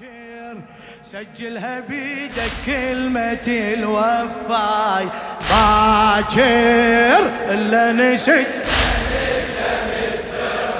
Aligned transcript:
باكر 0.00 0.56
سجلها 1.02 1.80
بيدك 1.80 2.52
كلمة 2.66 3.46
الوفاي. 3.48 5.08
باكر 5.50 7.20
إلا 7.50 7.92
نسيت. 7.92 8.46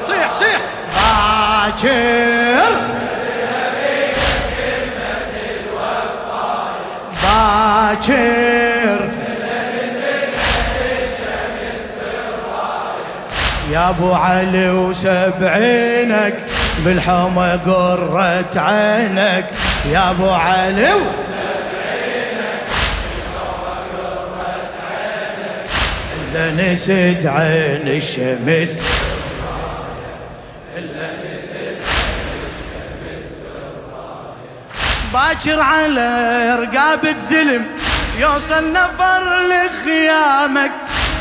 صيح 0.06 0.32
صيح. 0.32 0.60
باكر. 0.96 2.62
باكر. 7.22 9.10
يا 13.72 13.88
أبو 13.88 14.12
علي 14.12 14.70
وسبعينك. 14.70 16.51
بالحومة 16.78 17.56
قرة 17.56 18.60
عينك 18.60 19.46
يا 19.92 20.10
أبو 20.10 20.30
علي. 20.30 20.92
إلا 26.34 26.72
نسد 26.72 27.26
عين 27.26 27.88
الشمس. 27.88 28.78
باكر 35.12 35.60
على 35.60 36.56
رقاب 36.58 37.04
الزلم 37.04 37.64
يوصل 38.18 38.72
نفر 38.72 39.22
لخيامك 39.40 40.70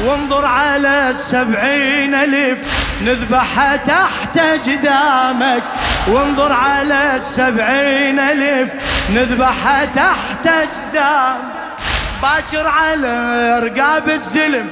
وانظر 0.06 0.46
على 0.46 1.10
السبعين 1.10 2.16
ألف. 2.16 2.81
نذبحها 3.06 3.76
تحت 3.76 4.40
جدامك 4.66 5.64
وانظر 6.08 6.52
على 6.52 7.16
السبعين 7.16 8.20
ألف. 8.20 8.74
نذبحها 9.14 9.86
تحت 9.86 10.46
جدامك. 10.46 11.52
باكر 12.22 12.68
على 12.68 13.60
رقاب 13.60 14.10
الزلم 14.10 14.68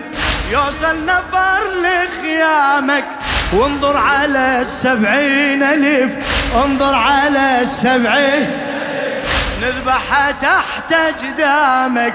يوصل 0.52 1.06
نفر 1.06 1.58
لخيامك. 1.84 3.06
وانظر 3.54 3.98
على 3.98 4.62
السبعين 4.62 5.64
ألف 5.64 6.12
انظر 6.56 6.96
على 6.96 7.62
السبعين. 7.62 8.52
نذبحها 9.62 10.32
تحت 10.32 10.94
جدامك 11.24 12.14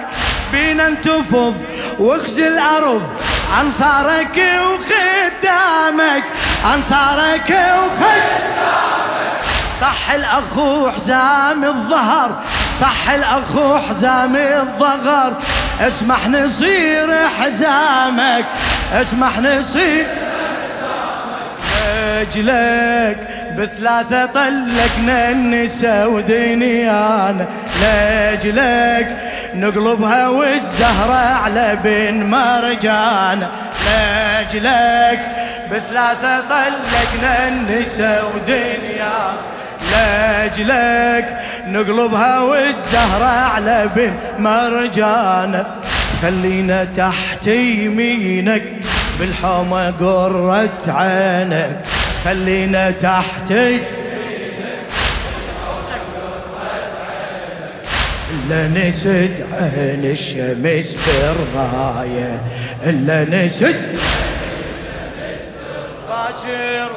بينا 0.53 0.87
انتفض 0.87 1.65
واخزي 1.99 2.49
الأرض. 2.49 3.24
أنصارك 3.61 4.37
وخدامك 4.37 6.25
أنصارك 6.75 7.51
وخدامك. 7.51 8.25
صح 9.81 10.11
الاخو 10.11 10.91
حزام 10.91 11.65
الظهر 11.65 12.43
صح 12.81 13.11
الاخو 13.11 13.79
حزام 13.79 14.37
الظهر. 14.37 15.33
اسمح 15.81 16.29
نصير 16.29 17.29
حزامك 17.29 18.45
اسمح 18.93 19.39
نصير 19.39 20.07
اجلك 22.21 23.29
بثلاثة 23.59 24.27
طلقنا 24.27 25.31
النساء 25.31 26.11
ودنيانا 26.11 27.47
لاجلك 27.83 29.17
نقلبها 29.55 30.29
والزهرة 30.29 31.35
على 31.35 31.79
بن 31.85 32.23
مرجان. 32.27 33.47
لاجلك 33.87 35.21
بثلاثة 35.71 36.41
طلقنا 36.41 37.49
النساء 37.49 38.33
ودنيانا 38.35 39.33
لاجلك 39.93 41.37
نقلبها 41.67 42.41
والزهرة 42.41 43.25
على 43.25 43.89
بن 43.97 44.13
مرجان. 44.39 45.65
خلينا 46.23 46.85
تحت 46.85 47.47
يمينك 47.47 48.63
بالحومة 49.21 49.91
قرة 49.91 50.83
عينك. 50.89 51.81
خلينا 52.25 52.91
تحت 52.91 53.53
إلا 58.45 58.69
نسد 58.69 59.47
عين 59.53 60.05
الشمس 60.05 60.97
بالراية 61.07 62.41
إلا 62.87 63.45
نسد 63.45 63.77
باكر 66.09 66.91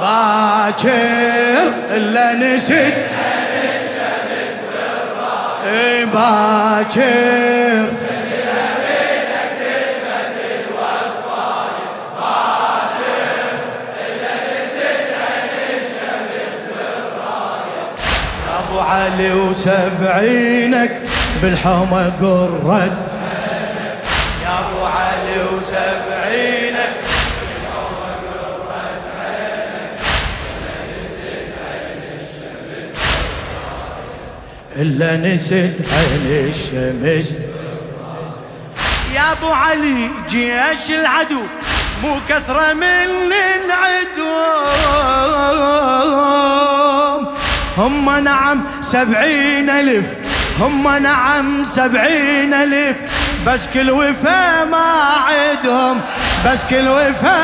باكر 0.00 1.72
إلا 1.90 2.32
نسد 2.32 2.94
باكر 6.12 7.63
علي 18.94 19.32
وسبعينك 19.32 21.02
بالحومة 21.42 22.12
قرد 22.20 22.96
يا 24.44 24.54
أبو 24.60 24.84
علي 24.84 25.36
وسبعينك 25.56 26.94
إلا 34.76 35.16
نسد 35.16 35.86
عين 35.92 36.26
الشمس. 36.48 37.38
يا 39.14 39.32
أبو 39.32 39.48
علي 39.52 40.10
جيش 40.28 40.90
العدو 40.90 41.42
مو 42.02 42.16
كثرة 42.28 42.72
من 42.72 43.08
نعدهم 43.68 44.74
هم 47.78 48.10
نعم 48.24 48.64
سبعين 48.80 49.70
ألف 49.70 50.06
هم 50.60 50.88
نعم 51.02 51.64
سبعين 51.64 52.54
ألف. 52.54 52.96
بس 53.46 53.66
كل 53.74 53.90
وفا 53.90 54.64
ما 54.64 54.92
عدهم 55.28 56.00
بس 56.46 56.64
كل 56.70 56.88
وفا 56.88 57.38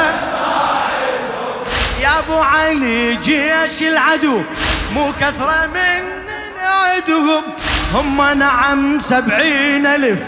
يا 2.02 2.18
أبو 2.18 2.38
علي 2.38 3.16
جيش 3.16 3.82
العدو 3.82 4.42
مو 4.94 5.12
كثرة 5.20 5.66
من 5.74 6.02
نعدهم 6.62 7.42
هم 7.94 8.38
نعم 8.38 8.98
سبعين 9.00 9.86
ألف 9.86 10.18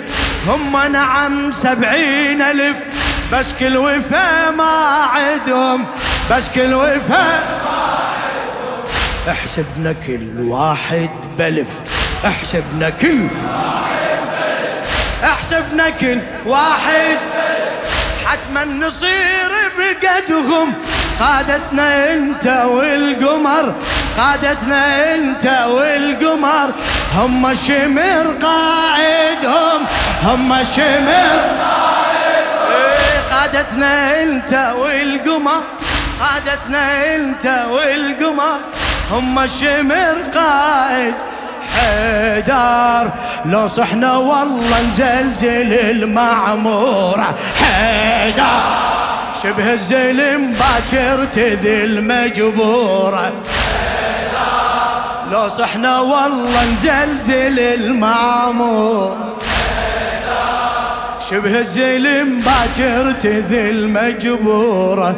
هم 0.49 0.93
نعم 0.93 1.51
سبعين 1.51 2.43
ألف. 2.43 2.77
بس 3.33 3.53
كل 3.61 3.77
وفا 3.77 4.51
ما 4.51 5.07
عدهم 5.15 5.87
بس 6.31 6.49
كل 6.49 6.75
وفا 6.75 7.39
احسبنا 9.29 9.93
كل 10.07 10.41
واحد 10.41 11.11
بلف. 11.39 11.69
احسبنا 12.27 12.91
كل 12.91 13.29
احسبنا 15.25 15.91
كل 15.91 16.19
واحد 16.47 17.19
حتما 18.27 18.65
نصير 18.65 19.53
بقدهم. 19.79 20.73
قادتنا 21.21 22.13
انت 22.13 22.47
والقمر 22.47 23.75
قادتنا 24.19 25.15
انت 25.15 25.47
والقمر. 25.69 26.71
هم 27.15 27.47
الشمر 27.47 28.35
قائدهم 28.43 29.81
هم 30.23 30.53
الشمر 30.53 31.41
إيه، 32.71 33.21
قادتنا 33.31 34.23
انت 34.23 34.73
والقمر 34.79 35.63
قادتنا 36.21 37.15
انت 37.15 37.67
والقمر. 37.71 38.59
هم 39.13 39.39
الشمر 39.39 40.17
قائد 40.35 41.15
حيدر. 41.75 43.11
لو 43.45 43.69
صحنا 43.69 44.17
والله 44.17 44.81
نزلزل 44.89 45.73
المعمورة. 45.73 47.35
حيدر. 47.63 48.63
شبه 49.43 49.73
الزلم 49.73 50.53
باكر 50.53 51.25
تذل 51.25 52.05
مجبورة 52.05 53.33
لو 55.33 55.49
صحنا 55.49 56.01
والله 56.01 56.73
نزلزل 56.73 57.59
المعمور. 57.59 59.17
شبه 61.31 61.59
الزلم 61.59 62.41
باكر 62.41 63.13
تذل 63.13 63.89
مجبورة 63.89 65.17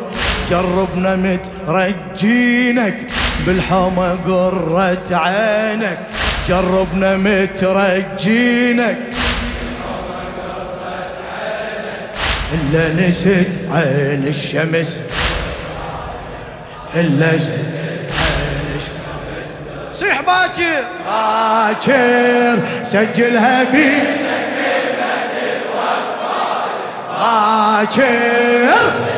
جربنا 0.50 1.16
مترجينك. 1.16 3.06
بالحومة 3.46 4.18
قرة 4.26 5.06
عينك 5.10 5.98
جربنا 6.48 7.16
مترجينك. 7.16 8.98
إلا 12.54 13.08
نسد 13.08 13.46
عين 13.70 14.24
الشمس. 14.26 15.00
إلا 16.94 17.34
الشمس. 17.34 17.74
صيح 19.94 20.20
باكر. 20.20 20.84
باكر 21.06 22.58
سجلها 22.82 23.64
بي. 23.64 23.90
باكر. 27.20 29.13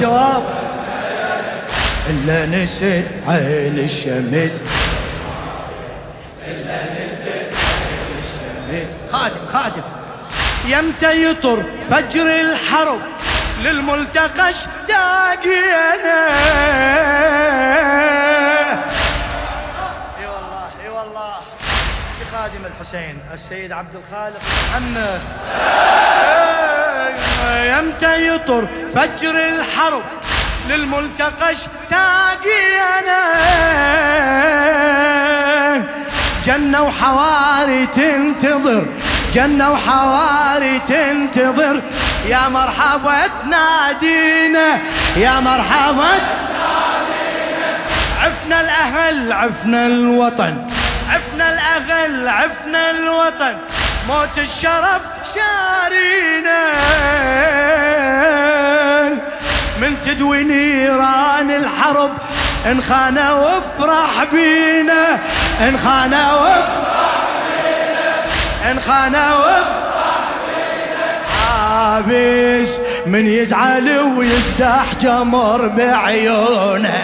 فدوى 0.00 0.18
هالجواب 0.18 0.42
إلا 2.10 2.46
نسد 2.46 3.06
عين 3.28 3.78
الشمس. 3.78 4.62
إلا 6.46 6.78
نسد 6.94 7.54
عين 7.60 8.12
الشمس. 8.18 8.94
خادم 9.12 9.46
خادم. 9.52 9.82
يمتى 10.66 11.24
يطر 11.24 11.64
فجر 11.90 12.40
الحرب 12.40 13.00
للملتقى 13.62 14.48
اشتاقي 14.48 15.60
أنا 15.94 16.26
إي 20.20 20.26
والله 20.26 20.68
إي 20.84 20.88
والله. 20.88 21.34
خادم 22.32 22.66
الحسين 22.66 23.18
السيد 23.34 23.72
عبد 23.72 23.94
الخالق 23.94 24.40
عنه 24.74 25.20
يمتى 27.78 28.26
يطر 28.26 28.68
فجر 28.94 29.36
الحرب 29.48 30.02
للملتقى 30.68 31.52
اشتاقي 31.52 32.80
أنا 32.98 33.22
جنة 36.44 36.82
وحواري 36.82 37.86
تنتظر 37.86 38.86
جنة 39.34 39.72
وحواري 39.72 40.78
تنتظر. 40.78 41.82
يا 42.28 42.48
مرحبا 42.48 43.26
تنادينا 43.42 44.78
يا 45.16 45.40
مرحبا 45.40 46.10
عفنا 48.22 48.60
الأهل 48.60 49.32
عفنا 49.32 49.86
الوطن. 49.86 50.66
عفنا 51.10 51.52
الأهل 51.52 52.28
عفنا 52.28 52.90
الوطن. 52.90 53.56
موت 54.08 54.38
الشرف 54.38 55.02
شارينا. 55.34 56.70
من 59.80 59.96
تدوي 60.06 60.44
نيران 60.44 61.50
الحرب 61.50 62.10
انخانا 62.66 63.32
وافرح 63.32 64.24
بينا. 64.32 65.18
انخانا 65.68 66.32
وافرح 66.32 67.10
بينا. 67.56 68.70
انخانا 68.70 69.36
وافرح 69.36 70.20
بينا. 70.46 71.08
عابس 71.50 72.80
من 73.06 73.26
يزعل 73.26 73.98
ويزدح 74.18 74.84
جمر 75.00 75.68
بعيونه. 75.68 77.02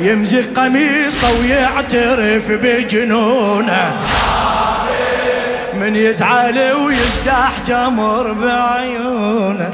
يمزق 0.00 0.60
قميصه 0.60 1.40
ويعترف 1.40 2.50
بجنونه. 2.50 3.96
من 5.86 5.96
يزعل 5.96 6.72
ويزدح 6.72 7.52
جمر 7.66 8.32
بعيونه. 8.32 9.70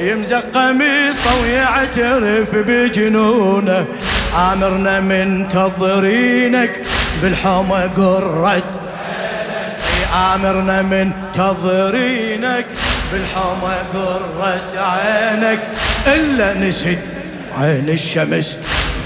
يمزق 0.00 0.44
قميصه 0.54 1.42
ويعترف 1.42 2.54
بجنونه. 2.54 3.86
آمرنا 4.52 5.00
من 5.00 5.48
تظرينك 5.48 6.82
بالحومة 7.22 7.86
قرد. 7.86 8.62
آمرنا 10.34 10.82
من 10.82 11.12
تظرينك 11.34 12.66
بالحومة 13.12 13.74
قرة 13.94 14.80
عينك. 14.80 15.60
إلا 16.06 16.54
نسد 16.54 16.98
عين 17.58 17.88
الشمس 17.88 18.58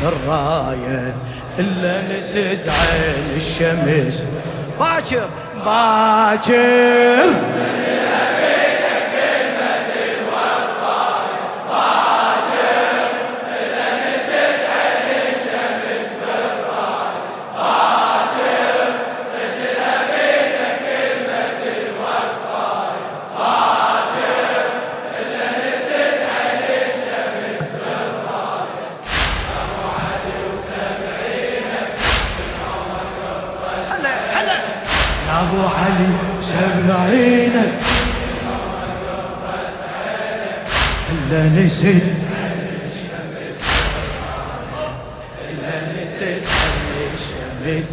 الراية 0.03 1.15
إلا 1.59 2.19
نسد 2.19 2.59
عين 2.69 3.37
الشمس 3.37 4.25
باكر 4.81 5.29
باكر 5.65 7.25
أبو 35.41 35.63
علي 35.69 36.09
سبعينك 36.43 37.73
إلا 41.11 41.43
نسيت. 41.65 42.03
إلا 45.51 45.77
نسيت. 46.03 46.45
الشمس 47.15 47.89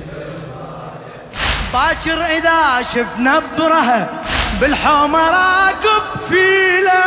باكر 1.74 2.20
إذا 2.26 2.82
شفنا 2.82 3.42
برها 3.58 4.10
بالحومه 4.62 5.20
راكب 5.30 6.22
فيله. 6.30 7.04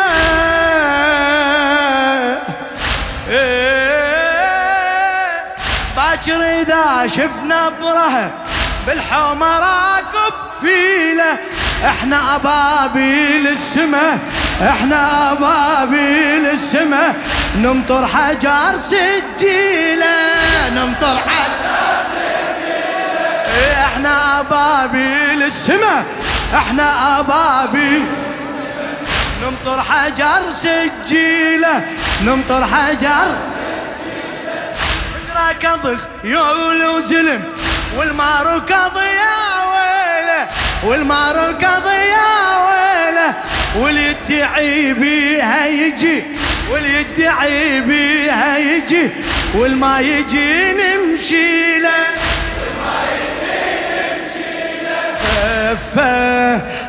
إيه. 3.29 3.71
باكر 5.97 6.41
إذا 6.61 7.07
شفنا 7.07 7.69
برها 7.81 8.31
بالحومه 8.87 9.59
راكب 10.61 10.67
فيلة. 10.67 11.39
إحنا 11.85 12.37
ابابيل 12.37 13.49
السما 13.49 14.19
إحنا 14.69 15.33
ابابيل 15.33 16.47
السما 16.47 17.15
نمطر 17.59 18.07
حجر 18.07 18.77
سجيلة 18.77 20.17
نمطر 20.75 21.17
حجر 21.17 22.05
سجيلة. 22.13 23.85
إحنا 23.85 24.41
ابابيل 24.41 25.43
السما 25.43 26.05
إحنا 26.55 27.21
ابابيل 27.21 28.05
نمطر 29.43 29.83
حجر 29.83 30.51
سجيلة 30.51 31.85
نمطر 32.25 32.67
حجر 32.67 32.99
سجيلة. 33.01 33.51
ضخ 35.85 36.01
يعول 36.25 36.87
وزلم 36.87 37.43
والماركض 37.97 38.97
يا 38.97 39.60
ويله 40.85 40.91
والماركض 40.91 41.87
يا 41.87 42.31
ويله 42.67 43.35
واليدعي 43.77 44.93
بيها 44.93 45.67
يجي 45.67 46.23
واليدعي 46.73 47.81
بيها 47.81 48.59
يجي 48.59 49.11
والما 49.55 50.01
يجي 50.01 50.73
نمشي 50.73 51.79
له. 51.79 51.91
زفه 55.25 56.30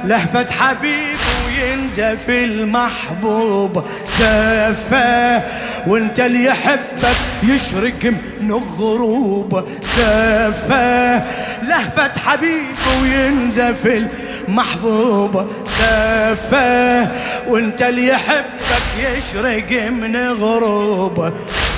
لهفة 0.04 0.46
حبيب 0.52 1.18
وينزف 1.46 2.30
المحبوب. 2.30 3.84
زفه 4.20 5.42
وانت 5.88 6.20
اللي 6.20 6.46
يحبك 6.46 7.18
يشرق 7.44 8.14
من 8.42 8.52
الغروب. 8.52 9.68
زفه 9.98 11.24
لهفة 11.64 12.20
حبيب 12.20 12.76
وينزف 13.02 14.08
المحبوب. 14.48 15.48
زفه 15.80 17.08
وانت 17.48 17.82
اللي 17.82 18.08
يحبك 18.08 19.16
يشرق 19.18 19.90
من 19.92 20.16
غروب 20.32 21.34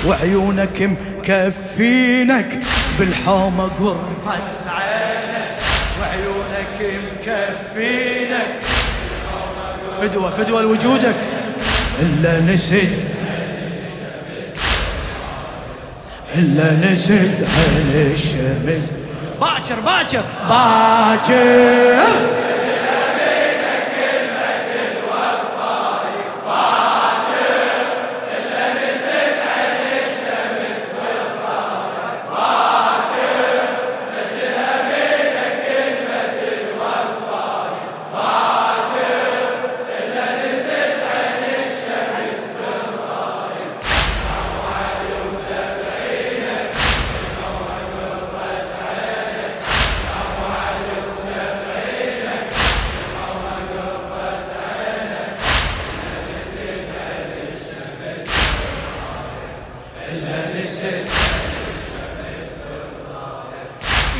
وعيونك 0.06 0.96
مكفينك 1.18 2.58
بالحومة 2.98 3.64
قرة 3.64 4.08
وعيونك 4.26 5.33
فينك. 7.74 8.46
فدوة 10.00 10.30
فدوة 10.30 10.62
لوجودك. 10.62 11.14
إلا 12.02 12.40
نسد 12.40 12.92
إلا 16.34 16.92
نسد 16.92 17.46
عين 17.56 18.12
الشمس. 18.12 18.90
باكر 19.40 19.80
باكر. 19.80 20.22
باكر. 20.48 22.43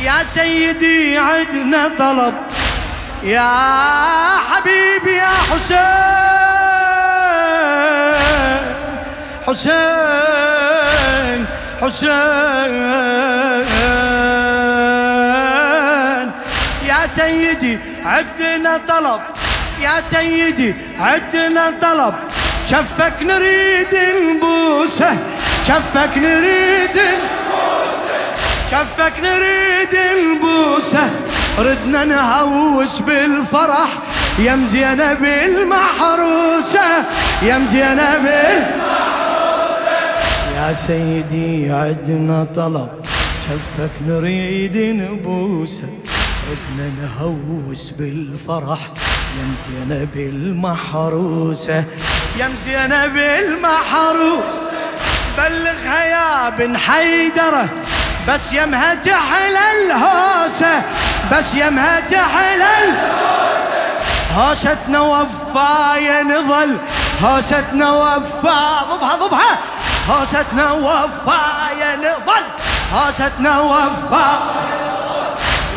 يا 0.03 0.23
سيدي 0.23 1.17
عدنا 1.17 1.91
طلب 1.99 2.33
يا 3.23 3.49
حبيبي 4.51 5.15
يا 5.15 5.27
حسين 5.51 6.15
حسين 9.47 11.45
حسين. 11.81 12.75
يا 16.87 17.05
سيدي 17.05 17.79
عدنا 18.05 18.81
طلب 18.87 19.21
يا 19.81 19.99
سيدي 19.99 20.75
عدنا 20.99 21.73
طلب 21.81 22.13
شفك 22.69 23.13
نريد 23.23 23.95
نبوسه 23.95 25.17
شفك 25.67 26.17
نريد 26.17 26.97
شفك 28.71 29.13
نريد 29.19 29.95
نبوسه 30.17 31.09
ردنا 31.59 32.05
نهوس 32.05 32.99
بالفرح. 32.99 33.87
يا 34.39 34.55
مزينب 34.55 35.23
المحروسة. 35.23 36.87
يا 37.41 37.57
مزينب 37.57 38.25
المحروسة. 38.25 39.97
يا 40.57 40.73
سيدي 40.73 41.71
عدنا 41.71 42.47
طلب. 42.55 42.89
شفك 43.45 43.91
نريد 44.07 44.77
نبوسة. 44.77 45.89
ردنا 46.49 46.91
نهوس 47.01 47.89
بالفرح. 47.89 48.79
يا 49.37 49.45
مزينب 49.51 50.15
المحروسة. 50.15 51.83
يا 52.39 52.47
مزينب 52.47 53.17
المحروسة. 53.17 54.64
بلغها 55.37 56.03
يا 56.03 56.49
بن 56.49 56.77
حيدره 56.77 57.67
بس 58.27 58.53
يمها 58.53 58.95
تحل 58.95 59.57
الهوسة 59.57 60.81
بس 61.31 61.55
يمها 61.55 61.99
تحل 61.99 62.61
الهوسة. 62.61 63.35
هوستنا 64.37 64.99
وفاية 64.99 66.23
نظل 66.23 66.77
هوستنا 67.23 67.91
وفا 67.91 68.83
ضبها 68.89 69.15
ضبها. 69.15 69.57
هوستنا 70.09 70.71
وفاية 70.71 71.95
نظل 71.95 72.43
هوستنا 72.93 73.59
وفا 73.59 74.39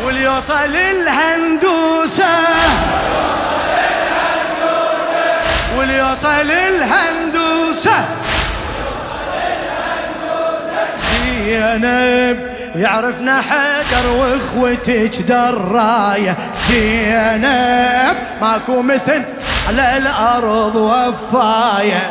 وليوصل 0.05 0.75
الهندوسة 0.75 2.25
وليوصل 5.77 6.51
الهندوسة. 6.51 8.05
زينب 11.49 12.37
يعرفنا 12.75 13.41
حجر 13.41 14.09
واخوتك 14.19 15.21
دراية. 15.21 16.37
زينب 16.69 18.15
ماكو 18.41 18.81
مثل 18.81 19.21
على 19.67 19.97
الأرض 19.97 20.75
وفاية. 20.75 22.09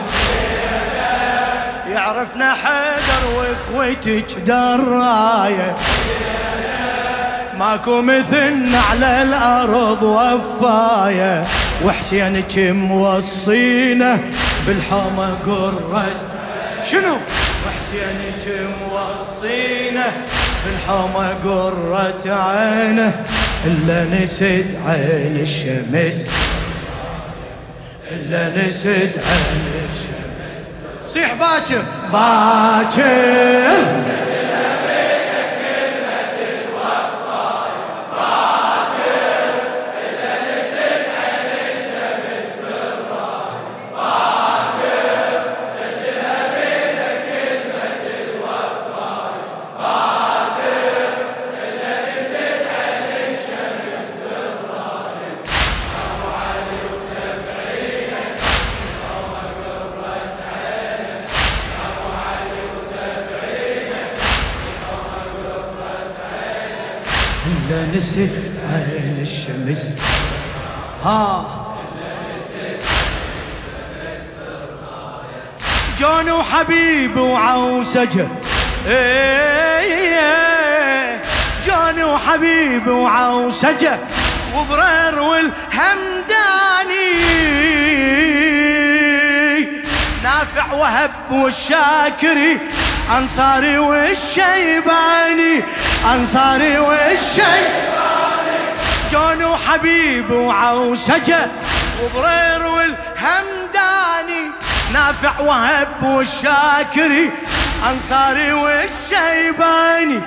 يعرفنا 1.93 2.55
حجر 2.55 3.23
واخوتك 3.37 4.39
دراية. 4.47 5.75
ماكو 7.59 8.01
مثل 8.01 8.77
على 8.91 9.23
الأرض 9.23 10.03
وفاية. 10.03 11.45
وحسينك 11.85 12.59
موصينا 12.59 14.19
بالحومة 14.67 15.35
قرد 15.47 16.13
شنو؟ 16.91 17.17
وحسينك 17.67 18.71
موصينا 18.81 20.07
بالحومة 20.65 21.35
قرة 21.45 22.23
عينة 22.27 23.25
إلا 23.67 24.05
نسد 24.05 24.67
عين 24.87 25.37
الشمس. 25.37 26.27
إلا 28.11 28.49
نسد 28.49 29.13
عين 29.29 29.65
الشمس. 29.91 30.65
صيح 31.09 31.35
باكر. 31.35 31.83
باكر. 32.13 34.28
نسيت 67.87 68.31
عين 68.73 69.19
الشمس. 69.23 69.91
ها. 71.05 71.55
جون 76.01 76.31
وحبيب 76.31 77.17
وعوسجة. 77.17 78.27
إيه، 78.87 80.19
جون 81.67 82.05
وحبيب 82.05 82.89
وعوسجة. 82.89 83.99
وبرير 84.57 85.19
والهمداني. 85.19 87.09
نافع 90.23 90.73
وهب 90.73 91.11
والشاكري 91.31 92.59
أنصاري 93.19 93.79
والشيباني. 93.79 95.63
انصاري 96.05 96.79
والشيباني 96.79 97.79
جون 99.13 99.45
وحبيب 99.45 100.31
وعوسجة 100.31 101.47
وبرير 102.03 102.67
والهمداني. 102.67 104.51
نافع 104.93 105.41
وهب 105.41 106.03
والشاكري. 106.03 107.33
انصاري 107.91 108.53
والشيباني. 108.53 110.21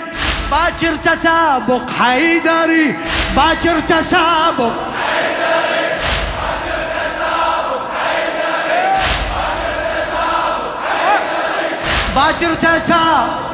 باكر 0.52 0.96
تسابق 0.96 1.90
حيدري. 2.00 2.96
باكر 3.36 3.80
تسابق. 3.80 4.72
باكر 12.16 12.54
تسابق 12.54 13.51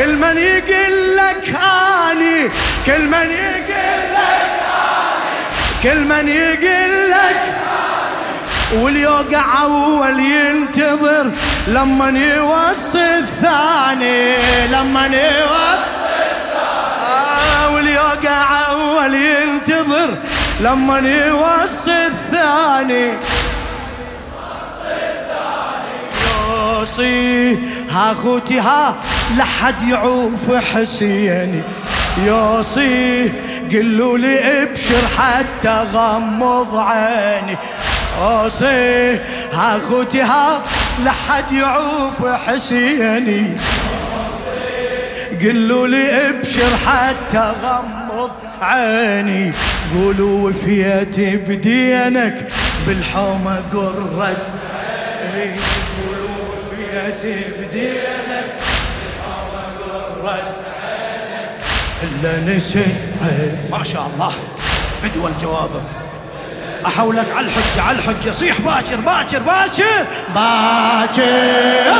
كل 0.00 0.16
من 0.16 0.38
يقول 0.38 1.16
لك 1.16 1.56
آني 2.10 2.48
كل 2.86 3.02
من 3.06 3.30
يقول 3.30 4.02
لك 4.16 4.50
آني. 4.72 5.82
كل 5.82 6.00
من 6.00 6.28
يقول 6.28 7.10
لك 7.10 7.40
واليوقع 8.72 9.62
أول 9.62 10.20
ينتظر 10.20 11.30
لما 11.68 12.08
يوصي 12.08 13.18
الثاني 13.18 14.36
لما 14.66 15.06
يوصي 15.06 15.16
الثاني. 16.32 17.74
واليوقع 17.74 18.60
أول 18.70 19.14
ينتظر 19.14 20.14
لما 20.60 20.98
يوصي 20.98 22.06
الثاني. 22.06 23.12
يوصي 26.26 27.58
ها 27.90 28.14
خوتي 28.22 28.60
ها. 28.60 28.94
لحد 29.38 29.88
يعوف 29.88 30.54
حسيني. 30.54 31.62
يوصيه 32.26 33.32
قلوا 33.72 34.18
لي 34.18 34.62
ابشر 34.62 35.06
حتى 35.18 35.84
غمض 35.92 36.76
عيني. 36.76 37.56
اوصيه 38.22 39.22
ها 39.52 39.78
خوتي 39.88 40.22
ها 40.22 40.62
لحد 41.04 41.52
يعوف 41.52 42.26
حسيني. 42.26 43.56
قلوا 45.40 45.88
لي 45.88 46.28
ابشر 46.28 46.76
حتى 46.86 47.52
غمض 47.62 48.30
عيني. 48.62 49.52
قولوا 49.94 50.50
وفيت 50.50 51.18
بدينك 51.48 52.48
بالحومة 52.86 53.62
قرت. 53.72 54.46
قولوا 55.96 56.36
وفيت 56.48 57.22
بدينك 57.58 58.29
إلا 62.02 62.56
نسيت 62.56 62.96
ما 63.70 63.84
شاء 63.84 64.10
الله. 64.14 64.32
فدوى 65.02 65.32
جوابك. 65.40 65.82
أحولك 66.86 67.26
على 67.36 67.46
الحجة 67.46 67.82
على 67.82 67.98
الحجة. 67.98 68.30
صيح 68.30 68.60
باكر 68.60 68.96
باكر 68.96 69.38
باكر. 69.38 70.06
باكر. 70.34 71.92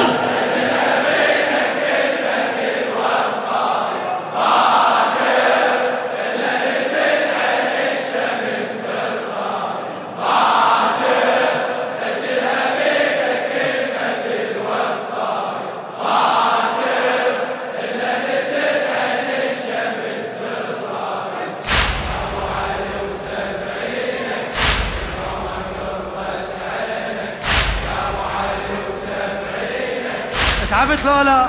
تعبت 30.80 31.04
لولا 31.04 31.48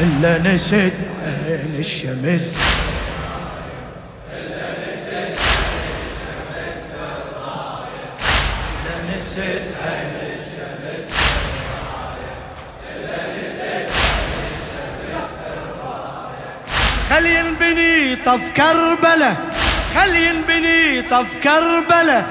إلا 0.00 0.38
نسد 0.38 0.92
عين 1.26 1.76
الشمس. 1.78 2.52
إلا 4.32 4.68
نسد 9.18 9.62
عين 9.84 10.16
الشمس. 10.34 11.08
خلي 17.10 17.34
ينبني 17.38 18.16
طف 18.16 18.50
كربلة. 18.56 19.36
خلي 19.94 20.26
ينبني 20.26 21.02
طف 21.02 21.26
كربلة. 21.42 22.26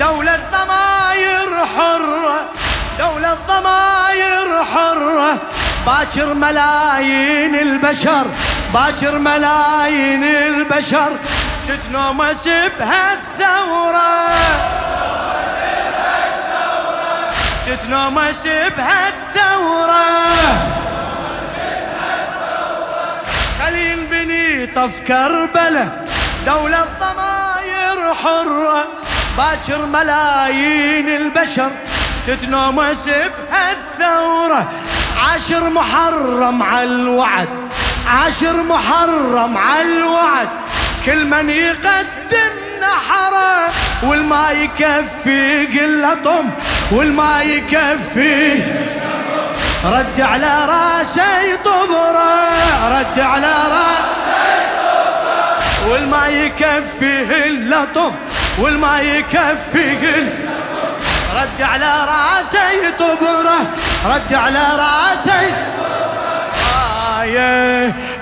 دولة 0.00 0.38
ضماير 0.52 1.66
حرة. 1.76 2.50
دولة 2.98 3.38
ضماير 3.48 3.63
حرة 4.64 5.38
باكر 5.86 6.34
ملايين 6.34 7.54
البشر 7.54 8.26
باكر 8.74 9.18
ملايين 9.18 10.24
البشر 10.24 11.12
تتنومس 11.68 12.48
بهالثورة 12.48 14.28
تتنومس 17.66 18.46
بهالثورة 18.46 20.04
خلي 23.62 23.92
ينبني 23.92 24.66
طف 24.66 25.00
كربلة 25.00 26.04
دولة 26.46 26.86
ضماير 27.00 28.14
حرة. 28.14 28.84
باكر 29.38 29.86
ملايين 29.86 31.08
البشر 31.08 31.70
تتنومس 32.26 33.08
بهالثورة 33.08 33.83
عاشر 35.18 35.68
محرم 35.68 36.62
على 36.62 36.84
الوعد. 36.84 37.48
عاشر 38.08 38.52
محرم 38.62 39.58
على 39.58 39.82
الوعد. 39.82 40.48
كل 41.06 41.24
من 41.24 41.50
يقدم 41.50 42.52
نحرة 42.80 43.70
والما 44.02 44.50
يكفي 44.50 45.66
قله 45.66 46.14
طم. 46.24 46.50
والما 46.92 47.42
يكفي 47.42 48.62
رد 49.84 50.20
على 50.20 50.66
راسي 50.68 51.56
طبرة. 51.64 52.34
رد 52.98 53.20
على 53.20 53.52
راسي 53.52 54.64
طبرة. 54.78 55.92
والما 55.92 56.26
يكفي 56.26 57.46
الا 57.46 57.84
طم. 57.94 58.12
والما 58.58 59.00
يكفي 59.00 59.92
الا 60.18 60.43
رد 61.34 61.62
على 61.62 62.06
راسي 62.08 62.90
طبره 62.98 63.60
رد 64.14 64.34
على 64.34 64.64
راسي. 64.78 65.46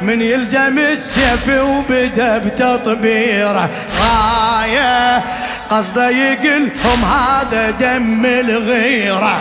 من 0.03 0.23
يلزم 0.23 0.79
السيف 0.79 1.49
وبدأ 1.49 2.39
بتطبيره. 2.39 3.69
غاية 4.01 5.23
قصده 5.71 6.09
يقلهم 6.09 7.05
هذا 7.05 7.71
دم 7.71 8.25
الغيرة. 8.27 9.37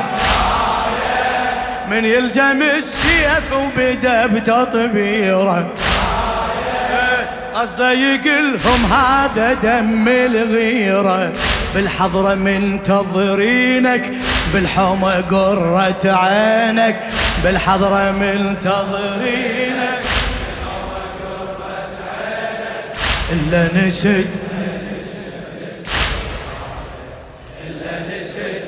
من 1.90 2.06
يلزم 2.06 2.62
السيف 2.62 3.54
وبدأ 3.54 4.28
بتطبيره. 4.28 5.68
قصده 7.56 7.92
يقلهم 7.92 8.94
هذا 8.94 9.54
دم 9.54 10.08
الغيرة. 10.08 11.32
بالحضرة 11.76 12.36
منتظرينك 12.36 14.12
بالحومة 14.54 15.22
قرة 15.22 16.00
عينك 16.06 17.00
بالحضرة 17.44 18.12
منتظرينك 18.12 20.02
إلا 23.32 23.88
نسد 23.88 24.26
إلا 27.68 28.20
نسد 28.20 28.64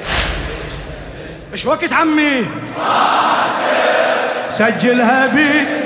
إيش 1.54 1.66
وقت 1.66 1.94
عمي؟ 1.94 2.46
سجلها 4.50 5.28
بي. 5.28 5.83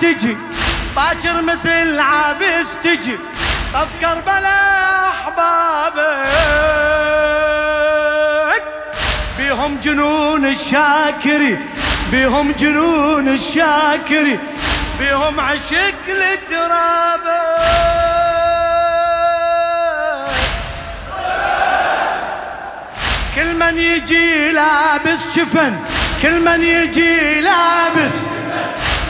تجي. 0.00 0.36
باكر 0.96 1.42
مثل 1.42 2.00
عابس 2.00 2.76
تجي. 2.84 3.18
طف 3.74 3.88
كربلاء 4.00 5.10
أحبابك. 5.10 6.28
بيهم 9.38 9.80
جنون 9.80 10.46
الشاكري. 10.46 11.58
بيهم 12.10 12.52
جنون 12.52 13.28
الشاكري. 13.28 14.38
بيهم 14.98 15.40
عشق 15.40 15.94
لترابك. 16.08 17.18
كل 23.34 23.54
من 23.54 23.78
يجي 23.78 24.52
لابس 24.52 25.26
جفن. 25.36 25.76
كل 26.22 26.40
من 26.40 26.62
يجي 26.62 27.40
لابس 27.40 28.12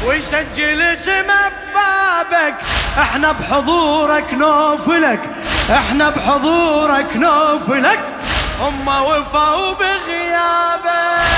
ويسجل 0.06 0.82
اسمه 0.82 1.48
ببابك 1.48 2.54
إحنا 2.98 3.32
بحضورك 3.32 4.34
نوفلك. 4.34 5.20
إحنا 5.70 6.11
بحضورك 6.11 7.16
نوفلك. 7.16 8.00
هم 8.61 8.88
وفوا 8.88 9.72
بغيابك. 9.74 11.28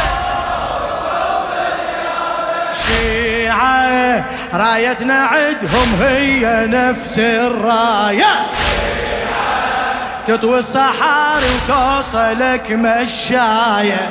شيعة 2.86 4.24
رايتنا 4.54 5.26
عدهم 5.26 6.02
هي 6.02 6.66
نفس 6.66 7.18
الراية. 7.18 8.46
تطوي 10.26 10.58
الصحاري 10.58 11.46
وتوصلك 11.68 12.70
مشاية. 12.70 14.10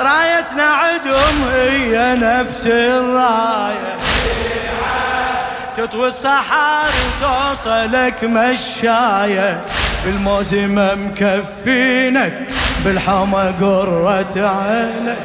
رايتنا 0.00 0.62
عدهم 0.62 1.48
هي 1.52 2.14
نفس 2.14 2.66
الراية. 2.66 3.96
تطوي 5.76 6.06
الصحاري 6.06 6.94
وتوصلك 7.20 8.24
مشاية. 8.24 9.60
بالموسم 10.04 10.74
مكفينك 11.06 12.32
بالحما 12.84 13.54
قرة 13.60 14.34
عينك. 14.36 15.18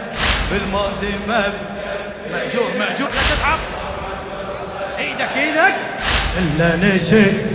بالموسم 0.52 1.20
مأجور 1.28 2.72
مأجور. 2.80 3.10
لا 3.10 3.22
تتعب 3.36 3.60
إيدك 5.00 5.30
إيدك 5.38 5.76
إلا 6.38 6.96
نسيت. 6.96 7.55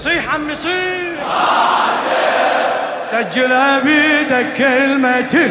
صيح 0.00 0.34
عمي 0.34 0.54
صيح 0.54 1.12
سجلها 3.10 3.78
بيدك 3.78 4.52
كلمة. 4.56 5.50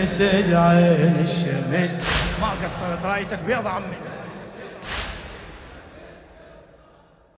الا 0.00 0.08
نسد 0.08 0.52
عين 0.52 1.16
الشمس. 1.22 1.96
ما 2.40 2.48
قصرت 2.64 3.04
رأيتك 3.04 3.38
بيض 3.46 3.66
عمي. 3.66 4.09